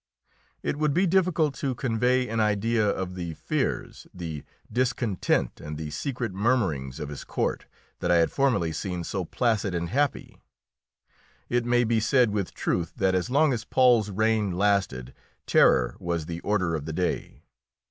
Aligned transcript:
It 0.63 0.77
would 0.77 0.95
be 0.95 1.05
difficult 1.05 1.53
to 1.57 1.75
convey 1.75 2.27
an 2.27 2.39
idea 2.39 2.89
of 2.89 3.13
the 3.13 3.35
fears, 3.35 4.07
the 4.11 4.43
discontent 4.71 5.61
and 5.63 5.77
the 5.77 5.91
secret 5.91 6.33
murmurings 6.33 6.99
of 6.99 7.09
his 7.09 7.23
court, 7.23 7.67
that 7.99 8.09
I 8.09 8.15
had 8.15 8.31
formerly 8.31 8.71
seen 8.71 9.03
so 9.03 9.23
placid 9.23 9.75
and 9.75 9.89
happy. 9.89 10.41
It 11.49 11.65
may 11.65 11.83
be 11.83 11.99
said 11.99 12.31
with 12.31 12.55
truth 12.55 12.93
that 12.95 13.13
as 13.13 13.29
long 13.29 13.53
as 13.53 13.63
Paul's 13.63 14.09
reign 14.09 14.53
lasted 14.57 15.13
terror 15.45 15.95
was 15.99 16.25
the 16.25 16.39
order 16.39 16.73
of 16.73 16.85
the 16.85 16.93
day. 16.93 17.43